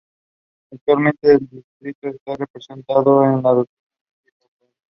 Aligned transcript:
Actualmente 0.73 1.31
el 1.31 1.47
distrito 1.47 2.07
está 2.07 2.33
representado 2.33 3.03
por 3.03 3.23
el 3.23 3.29
Demócrata 3.29 3.71
Mike 4.25 4.35
Capuano. 4.39 4.73